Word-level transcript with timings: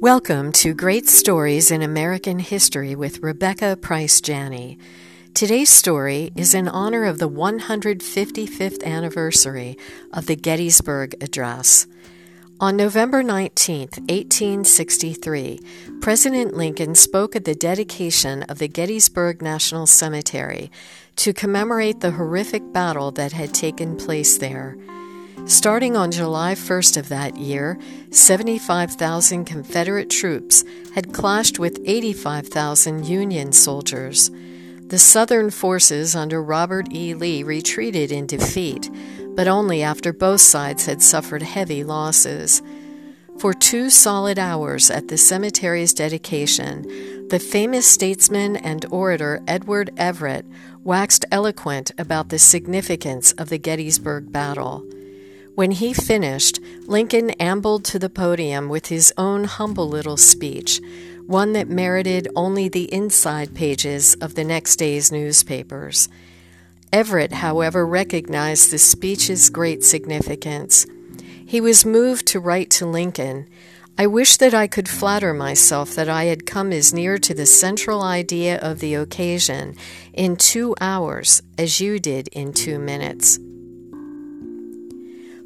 Welcome 0.00 0.52
to 0.52 0.72
Great 0.72 1.10
Stories 1.10 1.70
in 1.70 1.82
American 1.82 2.38
History 2.38 2.94
with 2.94 3.22
Rebecca 3.22 3.76
Price 3.76 4.22
Janney. 4.22 4.78
Today's 5.34 5.68
story 5.68 6.32
is 6.34 6.54
in 6.54 6.68
honor 6.68 7.04
of 7.04 7.18
the 7.18 7.28
155th 7.28 8.82
anniversary 8.82 9.76
of 10.10 10.24
the 10.24 10.36
Gettysburg 10.36 11.22
Address. 11.22 11.86
On 12.60 12.78
November 12.78 13.22
19, 13.22 13.88
1863, 14.08 15.60
President 16.00 16.56
Lincoln 16.56 16.94
spoke 16.94 17.36
at 17.36 17.44
the 17.44 17.54
dedication 17.54 18.42
of 18.44 18.58
the 18.58 18.68
Gettysburg 18.68 19.42
National 19.42 19.86
Cemetery 19.86 20.70
to 21.16 21.34
commemorate 21.34 22.00
the 22.00 22.12
horrific 22.12 22.72
battle 22.72 23.10
that 23.10 23.32
had 23.32 23.52
taken 23.52 23.98
place 23.98 24.38
there. 24.38 24.78
Starting 25.46 25.96
on 25.96 26.10
July 26.10 26.54
1st 26.54 26.96
of 26.96 27.08
that 27.08 27.36
year, 27.36 27.78
75,000 28.10 29.44
Confederate 29.44 30.08
troops 30.08 30.64
had 30.94 31.12
clashed 31.12 31.58
with 31.58 31.80
85,000 31.84 33.06
Union 33.06 33.52
soldiers. 33.52 34.30
The 34.86 34.98
Southern 34.98 35.50
forces 35.50 36.14
under 36.14 36.42
Robert 36.42 36.92
E. 36.92 37.14
Lee 37.14 37.42
retreated 37.42 38.12
in 38.12 38.26
defeat, 38.26 38.90
but 39.36 39.48
only 39.48 39.82
after 39.82 40.12
both 40.12 40.40
sides 40.40 40.86
had 40.86 41.02
suffered 41.02 41.42
heavy 41.42 41.84
losses. 41.84 42.62
For 43.38 43.54
two 43.54 43.88
solid 43.88 44.38
hours 44.38 44.90
at 44.90 45.08
the 45.08 45.16
cemetery's 45.16 45.94
dedication, 45.94 47.28
the 47.28 47.38
famous 47.38 47.86
statesman 47.86 48.56
and 48.56 48.84
orator 48.90 49.40
Edward 49.46 49.90
Everett 49.96 50.44
waxed 50.84 51.24
eloquent 51.30 51.92
about 51.96 52.28
the 52.28 52.38
significance 52.38 53.32
of 53.32 53.48
the 53.48 53.58
Gettysburg 53.58 54.32
battle. 54.32 54.84
When 55.60 55.72
he 55.72 55.92
finished, 55.92 56.58
Lincoln 56.86 57.32
ambled 57.32 57.84
to 57.84 57.98
the 57.98 58.08
podium 58.08 58.70
with 58.70 58.86
his 58.86 59.12
own 59.18 59.44
humble 59.44 59.86
little 59.86 60.16
speech, 60.16 60.80
one 61.26 61.52
that 61.52 61.68
merited 61.68 62.28
only 62.34 62.70
the 62.70 62.90
inside 62.90 63.54
pages 63.54 64.14
of 64.22 64.36
the 64.36 64.42
next 64.42 64.76
day's 64.76 65.12
newspapers. 65.12 66.08
Everett, 66.94 67.32
however, 67.32 67.86
recognized 67.86 68.70
the 68.70 68.78
speech's 68.78 69.50
great 69.50 69.84
significance. 69.84 70.86
He 71.44 71.60
was 71.60 71.84
moved 71.84 72.26
to 72.28 72.40
write 72.40 72.70
to 72.70 72.86
Lincoln 72.86 73.46
I 73.98 74.06
wish 74.06 74.38
that 74.38 74.54
I 74.54 74.66
could 74.66 74.88
flatter 74.88 75.34
myself 75.34 75.94
that 75.94 76.08
I 76.08 76.24
had 76.24 76.46
come 76.46 76.72
as 76.72 76.94
near 76.94 77.18
to 77.18 77.34
the 77.34 77.44
central 77.44 78.00
idea 78.00 78.56
of 78.60 78.78
the 78.78 78.94
occasion 78.94 79.76
in 80.14 80.36
two 80.36 80.74
hours 80.80 81.42
as 81.58 81.82
you 81.82 81.98
did 81.98 82.28
in 82.28 82.54
two 82.54 82.78
minutes. 82.78 83.38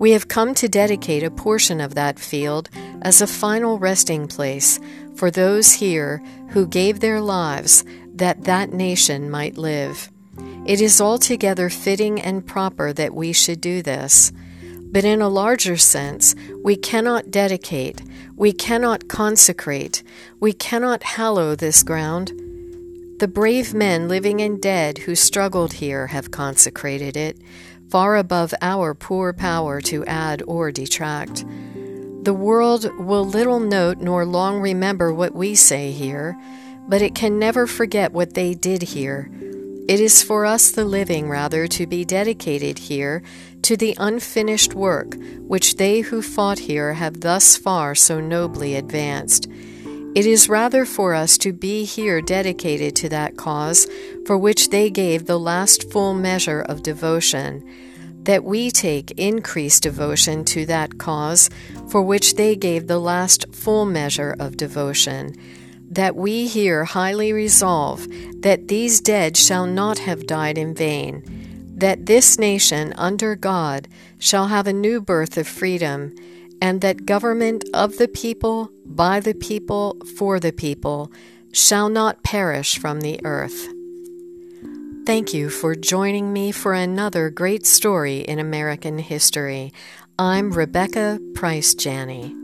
We 0.00 0.12
have 0.12 0.28
come 0.28 0.54
to 0.54 0.66
dedicate 0.66 1.22
a 1.22 1.30
portion 1.30 1.78
of 1.78 1.94
that 1.94 2.18
field 2.18 2.70
as 3.02 3.20
a 3.20 3.26
final 3.26 3.78
resting 3.78 4.28
place 4.28 4.80
for 5.14 5.30
those 5.30 5.72
here 5.74 6.22
who 6.52 6.66
gave 6.66 7.00
their 7.00 7.20
lives 7.20 7.84
that 8.14 8.44
that 8.44 8.72
nation 8.72 9.30
might 9.30 9.58
live. 9.58 10.10
It 10.64 10.80
is 10.80 11.02
altogether 11.02 11.68
fitting 11.68 12.18
and 12.18 12.46
proper 12.46 12.94
that 12.94 13.12
we 13.14 13.34
should 13.34 13.60
do 13.60 13.82
this. 13.82 14.32
But 14.90 15.04
in 15.04 15.20
a 15.20 15.28
larger 15.28 15.76
sense, 15.76 16.34
we 16.64 16.76
cannot 16.76 17.30
dedicate, 17.30 18.00
we 18.36 18.54
cannot 18.54 19.06
consecrate, 19.06 20.02
we 20.40 20.54
cannot 20.54 21.02
hallow 21.02 21.54
this 21.54 21.82
ground. 21.82 22.32
The 23.18 23.28
brave 23.28 23.74
men 23.74 24.08
living 24.08 24.40
and 24.40 24.62
dead 24.62 24.96
who 24.96 25.14
struggled 25.14 25.74
here 25.74 26.06
have 26.06 26.30
consecrated 26.30 27.18
it 27.18 27.36
far 27.90 28.16
above 28.16 28.54
our 28.62 28.94
poor 28.94 29.32
power 29.32 29.80
to 29.80 30.04
add 30.06 30.42
or 30.46 30.70
detract. 30.70 31.44
The 32.22 32.34
world 32.34 32.90
will 32.98 33.24
little 33.24 33.60
note 33.60 33.98
nor 33.98 34.24
long 34.24 34.60
remember 34.60 35.12
what 35.12 35.34
we 35.34 35.54
say 35.54 35.90
here, 35.90 36.38
but 36.86 37.02
it 37.02 37.14
can 37.14 37.38
never 37.38 37.66
forget 37.66 38.12
what 38.12 38.34
they 38.34 38.54
did 38.54 38.82
here. 38.82 39.30
It 39.88 39.98
is 39.98 40.22
for 40.22 40.46
us, 40.46 40.70
the 40.70 40.84
living, 40.84 41.28
rather, 41.28 41.66
to 41.66 41.86
be 41.86 42.04
dedicated 42.04 42.78
here 42.78 43.24
to 43.62 43.76
the 43.76 43.96
unfinished 43.98 44.72
work 44.74 45.16
which 45.48 45.76
they 45.76 46.00
who 46.00 46.22
fought 46.22 46.60
here 46.60 46.92
have 46.92 47.22
thus 47.22 47.56
far 47.56 47.94
so 47.96 48.20
nobly 48.20 48.76
advanced. 48.76 49.48
It 50.12 50.26
is 50.26 50.48
rather 50.48 50.84
for 50.84 51.14
us 51.14 51.38
to 51.38 51.52
be 51.52 51.84
here 51.84 52.20
dedicated 52.20 52.96
to 52.96 53.08
that 53.10 53.36
cause 53.36 53.86
for 54.26 54.36
which 54.36 54.70
they 54.70 54.90
gave 54.90 55.26
the 55.26 55.38
last 55.38 55.88
full 55.92 56.14
measure 56.14 56.62
of 56.62 56.82
devotion, 56.82 57.64
that 58.24 58.42
we 58.42 58.72
take 58.72 59.12
increased 59.12 59.84
devotion 59.84 60.44
to 60.46 60.66
that 60.66 60.98
cause 60.98 61.48
for 61.88 62.02
which 62.02 62.34
they 62.34 62.56
gave 62.56 62.88
the 62.88 62.98
last 62.98 63.54
full 63.54 63.86
measure 63.86 64.34
of 64.40 64.56
devotion, 64.56 65.36
that 65.88 66.16
we 66.16 66.48
here 66.48 66.84
highly 66.84 67.32
resolve 67.32 68.08
that 68.42 68.66
these 68.66 69.00
dead 69.00 69.36
shall 69.36 69.66
not 69.66 70.00
have 70.00 70.26
died 70.26 70.58
in 70.58 70.74
vain, 70.74 71.22
that 71.76 72.06
this 72.06 72.36
nation 72.36 72.92
under 72.94 73.36
God 73.36 73.86
shall 74.18 74.48
have 74.48 74.66
a 74.66 74.72
new 74.72 75.00
birth 75.00 75.36
of 75.36 75.46
freedom 75.46 76.12
and 76.60 76.80
that 76.80 77.06
government 77.06 77.64
of 77.74 77.96
the 77.98 78.08
people, 78.08 78.70
by 78.84 79.20
the 79.20 79.34
people, 79.34 79.96
for 80.16 80.38
the 80.38 80.52
people, 80.52 81.10
shall 81.52 81.88
not 81.88 82.22
perish 82.22 82.78
from 82.78 83.00
the 83.00 83.20
earth. 83.24 83.68
Thank 85.06 85.34
you 85.34 85.50
for 85.50 85.74
joining 85.74 86.32
me 86.32 86.52
for 86.52 86.72
another 86.72 87.30
great 87.30 87.66
story 87.66 88.20
in 88.20 88.38
American 88.38 88.98
history. 88.98 89.72
I'm 90.18 90.52
Rebecca 90.52 91.18
Price 91.34 91.74
Janney. 91.74 92.39